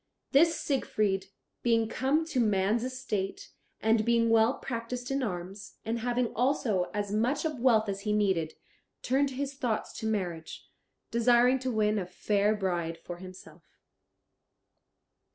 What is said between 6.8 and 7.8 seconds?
as much of